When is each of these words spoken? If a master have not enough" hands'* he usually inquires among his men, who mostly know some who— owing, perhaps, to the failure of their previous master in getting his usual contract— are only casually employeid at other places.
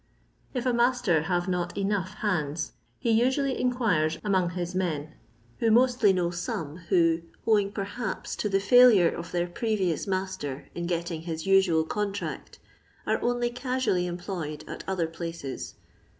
If 0.55 0.65
a 0.65 0.73
master 0.73 1.21
have 1.29 1.47
not 1.47 1.77
enough" 1.77 2.13
hands'* 2.25 2.71
he 2.97 3.11
usually 3.11 3.61
inquires 3.61 4.17
among 4.23 4.49
his 4.57 4.73
men, 4.73 5.13
who 5.59 5.69
mostly 5.69 6.11
know 6.11 6.31
some 6.31 6.77
who— 6.89 7.21
owing, 7.47 7.71
perhaps, 7.71 8.35
to 8.37 8.49
the 8.49 8.59
failure 8.59 9.09
of 9.11 9.31
their 9.31 9.45
previous 9.45 10.07
master 10.07 10.69
in 10.73 10.87
getting 10.87 11.21
his 11.21 11.45
usual 11.45 11.83
contract— 11.83 12.57
are 13.05 13.21
only 13.21 13.51
casually 13.51 14.05
employeid 14.05 14.67
at 14.67 14.83
other 14.87 15.05
places. 15.05 15.75